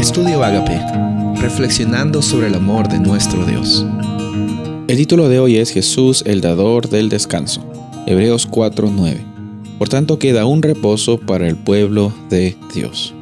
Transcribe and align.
Estudio 0.00 0.42
Agape, 0.42 0.80
reflexionando 1.42 2.22
sobre 2.22 2.46
el 2.46 2.54
amor 2.54 2.88
de 2.88 2.98
nuestro 2.98 3.44
Dios. 3.44 3.84
El 4.88 4.96
título 4.96 5.28
de 5.28 5.40
hoy 5.40 5.58
es 5.58 5.72
Jesús, 5.72 6.22
el 6.26 6.40
dador 6.40 6.88
del 6.88 7.10
descanso. 7.10 7.62
Hebreos 8.06 8.48
4:9. 8.48 9.18
Por 9.78 9.90
tanto 9.90 10.18
queda 10.18 10.46
un 10.46 10.62
reposo 10.62 11.20
para 11.20 11.46
el 11.46 11.56
pueblo 11.56 12.14
de 12.30 12.56
Dios. 12.74 13.12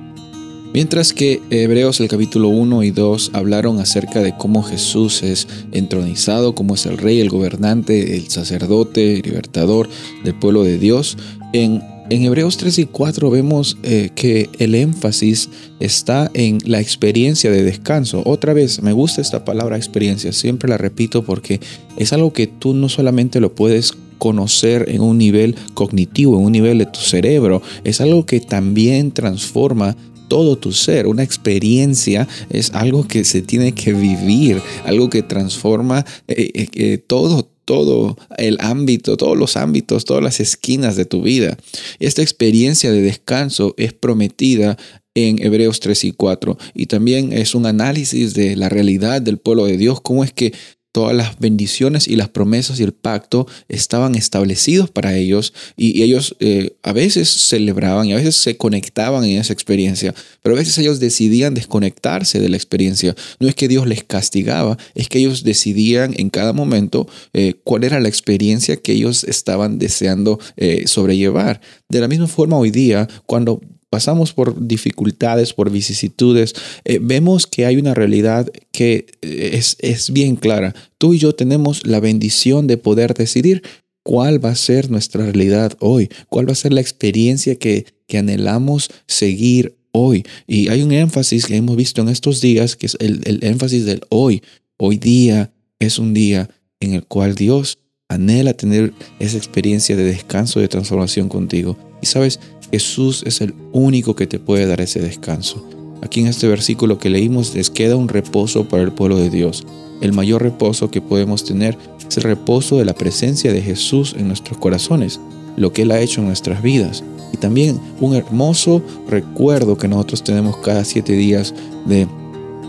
Mientras 0.72 1.12
que 1.12 1.42
Hebreos 1.50 1.98
el 1.98 2.06
capítulo 2.06 2.48
1 2.48 2.84
y 2.84 2.92
2 2.92 3.32
hablaron 3.34 3.80
acerca 3.80 4.22
de 4.22 4.36
cómo 4.36 4.62
Jesús 4.62 5.24
es 5.24 5.48
entronizado, 5.72 6.54
cómo 6.54 6.76
es 6.76 6.86
el 6.86 6.96
rey, 6.96 7.18
el 7.18 7.28
gobernante, 7.28 8.16
el 8.16 8.28
sacerdote, 8.28 9.14
el 9.14 9.22
libertador 9.22 9.88
del 10.22 10.34
pueblo 10.36 10.62
de 10.62 10.78
Dios, 10.78 11.18
en 11.52 11.82
en 12.10 12.24
Hebreos 12.24 12.56
3 12.56 12.78
y 12.78 12.86
4 12.86 13.30
vemos 13.30 13.76
eh, 13.82 14.10
que 14.14 14.50
el 14.58 14.74
énfasis 14.74 15.50
está 15.80 16.30
en 16.34 16.58
la 16.64 16.80
experiencia 16.80 17.50
de 17.50 17.62
descanso. 17.62 18.22
Otra 18.24 18.52
vez, 18.52 18.82
me 18.82 18.92
gusta 18.92 19.20
esta 19.20 19.44
palabra 19.44 19.76
experiencia, 19.76 20.32
siempre 20.32 20.68
la 20.68 20.78
repito 20.78 21.24
porque 21.24 21.60
es 21.96 22.12
algo 22.12 22.32
que 22.32 22.46
tú 22.46 22.74
no 22.74 22.88
solamente 22.88 23.40
lo 23.40 23.54
puedes 23.54 23.92
conocer 24.18 24.86
en 24.88 25.00
un 25.00 25.18
nivel 25.18 25.56
cognitivo, 25.74 26.38
en 26.38 26.46
un 26.46 26.52
nivel 26.52 26.78
de 26.78 26.86
tu 26.86 27.00
cerebro, 27.00 27.62
es 27.84 28.00
algo 28.00 28.26
que 28.26 28.40
también 28.40 29.12
transforma 29.12 29.96
todo 30.28 30.56
tu 30.56 30.72
ser. 30.72 31.06
Una 31.06 31.22
experiencia 31.22 32.28
es 32.50 32.72
algo 32.74 33.06
que 33.06 33.24
se 33.24 33.42
tiene 33.42 33.72
que 33.72 33.92
vivir, 33.92 34.60
algo 34.84 35.08
que 35.08 35.22
transforma 35.22 36.04
eh, 36.26 36.68
eh, 36.74 36.98
todo 36.98 37.48
todo 37.68 38.16
el 38.38 38.56
ámbito, 38.62 39.18
todos 39.18 39.36
los 39.36 39.58
ámbitos, 39.58 40.06
todas 40.06 40.22
las 40.22 40.40
esquinas 40.40 40.96
de 40.96 41.04
tu 41.04 41.20
vida. 41.20 41.58
Esta 41.98 42.22
experiencia 42.22 42.90
de 42.90 43.02
descanso 43.02 43.74
es 43.76 43.92
prometida 43.92 44.78
en 45.14 45.44
Hebreos 45.44 45.78
3 45.78 46.04
y 46.04 46.12
4 46.12 46.56
y 46.72 46.86
también 46.86 47.34
es 47.34 47.54
un 47.54 47.66
análisis 47.66 48.32
de 48.32 48.56
la 48.56 48.70
realidad 48.70 49.20
del 49.20 49.36
pueblo 49.36 49.66
de 49.66 49.76
Dios, 49.76 50.00
cómo 50.00 50.24
es 50.24 50.32
que 50.32 50.54
todas 50.92 51.14
las 51.14 51.38
bendiciones 51.38 52.08
y 52.08 52.16
las 52.16 52.28
promesas 52.28 52.80
y 52.80 52.82
el 52.82 52.92
pacto 52.92 53.46
estaban 53.68 54.14
establecidos 54.14 54.90
para 54.90 55.16
ellos 55.16 55.52
y, 55.76 56.02
ellos 56.02 56.36
eh, 56.40 56.76
a 56.82 56.92
veces 56.92 57.28
celebraban 57.28 58.06
y 58.06 58.12
a 58.12 58.16
veces 58.16 58.36
se 58.36 58.56
conectaban 58.56 59.24
en 59.24 59.38
esa 59.38 59.52
experiencia, 59.52 60.14
pero 60.42 60.54
a 60.54 60.58
veces 60.58 60.78
ellos 60.78 61.00
decidían 61.00 61.54
desconectarse 61.54 62.40
de 62.40 62.48
la 62.48 62.56
experiencia. 62.56 63.14
No 63.40 63.48
es 63.48 63.54
que 63.54 63.68
Dios 63.68 63.86
les 63.86 64.04
castigaba, 64.04 64.78
es 64.94 65.08
que 65.08 65.18
ellos 65.18 65.44
decidían 65.44 66.14
en 66.16 66.30
cada 66.30 66.52
momento 66.52 67.06
eh, 67.32 67.54
cuál 67.64 67.84
era 67.84 68.00
la 68.00 68.08
experiencia 68.08 68.76
que 68.76 68.92
ellos 68.92 69.24
estaban 69.24 69.78
deseando 69.78 70.38
eh, 70.56 70.84
sobrellevar. 70.86 71.60
De 71.88 72.00
la 72.00 72.08
misma 72.08 72.26
forma 72.26 72.56
hoy 72.56 72.70
día, 72.70 73.08
cuando 73.26 73.60
pasamos 73.90 74.32
por 74.32 74.66
dificultades, 74.66 75.52
por 75.52 75.70
vicisitudes, 75.70 76.54
eh, 76.84 76.98
vemos 77.00 77.46
que 77.46 77.66
hay 77.66 77.76
una 77.76 77.94
realidad 77.94 78.50
que 78.72 79.06
eh, 79.22 79.50
es, 79.54 79.76
es 79.80 80.12
bien 80.12 80.36
clara. 80.36 80.74
Tú 80.98 81.14
y 81.14 81.18
yo 81.18 81.34
tenemos 81.34 81.86
la 81.86 82.00
bendición 82.00 82.66
de 82.66 82.76
poder 82.76 83.14
decidir 83.14 83.62
cuál 84.02 84.44
va 84.44 84.50
a 84.50 84.56
ser 84.56 84.90
nuestra 84.90 85.24
realidad 85.24 85.76
hoy, 85.80 86.08
cuál 86.28 86.48
va 86.48 86.52
a 86.52 86.56
ser 86.56 86.72
la 86.72 86.80
experiencia 86.80 87.56
que, 87.56 87.86
que 88.06 88.18
anhelamos 88.18 88.90
seguir 89.06 89.76
hoy. 89.92 90.24
Y 90.46 90.68
hay 90.68 90.82
un 90.82 90.92
énfasis 90.92 91.46
que 91.46 91.56
hemos 91.56 91.76
visto 91.76 92.00
en 92.00 92.08
estos 92.08 92.40
días, 92.40 92.76
que 92.76 92.86
es 92.86 92.96
el, 93.00 93.20
el 93.24 93.42
énfasis 93.42 93.84
del 93.84 94.00
hoy. 94.08 94.42
Hoy 94.76 94.98
día 94.98 95.52
es 95.78 95.98
un 95.98 96.14
día 96.14 96.48
en 96.80 96.94
el 96.94 97.04
cual 97.04 97.34
Dios 97.34 97.78
anhela 98.08 98.54
tener 98.54 98.92
esa 99.18 99.36
experiencia 99.36 99.96
de 99.96 100.04
descanso, 100.04 100.60
de 100.60 100.68
transformación 100.68 101.28
contigo. 101.28 101.76
Y 102.00 102.06
sabes, 102.06 102.40
Jesús 102.70 103.22
es 103.26 103.40
el 103.40 103.54
único 103.72 104.14
que 104.14 104.26
te 104.26 104.38
puede 104.38 104.66
dar 104.66 104.80
ese 104.80 105.00
descanso. 105.00 105.64
Aquí 106.02 106.20
en 106.20 106.26
este 106.26 106.46
versículo 106.46 106.98
que 106.98 107.10
leímos 107.10 107.54
les 107.54 107.70
queda 107.70 107.96
un 107.96 108.08
reposo 108.08 108.68
para 108.68 108.82
el 108.82 108.92
pueblo 108.92 109.16
de 109.16 109.30
Dios. 109.30 109.64
El 110.00 110.12
mayor 110.12 110.42
reposo 110.42 110.90
que 110.90 111.00
podemos 111.00 111.44
tener 111.44 111.76
es 112.08 112.16
el 112.18 112.22
reposo 112.22 112.76
de 112.76 112.84
la 112.84 112.94
presencia 112.94 113.52
de 113.52 113.62
Jesús 113.62 114.14
en 114.16 114.28
nuestros 114.28 114.58
corazones, 114.58 115.18
lo 115.56 115.72
que 115.72 115.82
Él 115.82 115.90
ha 115.90 116.00
hecho 116.00 116.20
en 116.20 116.28
nuestras 116.28 116.62
vidas. 116.62 117.02
Y 117.32 117.36
también 117.36 117.80
un 118.00 118.14
hermoso 118.14 118.82
recuerdo 119.08 119.76
que 119.76 119.88
nosotros 119.88 120.22
tenemos 120.22 120.56
cada 120.58 120.84
siete 120.84 121.14
días 121.14 121.54
de, 121.86 122.06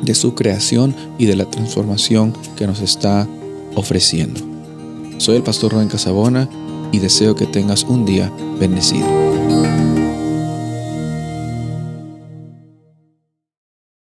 de 0.01 0.15
su 0.15 0.33
creación 0.33 0.95
y 1.17 1.25
de 1.25 1.35
la 1.35 1.45
transformación 1.45 2.33
que 2.57 2.67
nos 2.67 2.81
está 2.81 3.27
ofreciendo. 3.75 4.41
Soy 5.17 5.35
el 5.35 5.43
pastor 5.43 5.73
Rubén 5.73 5.87
Casabona 5.87 6.49
y 6.91 6.99
deseo 6.99 7.35
que 7.35 7.45
tengas 7.45 7.83
un 7.83 8.05
día 8.05 8.31
bendecido. 8.59 9.28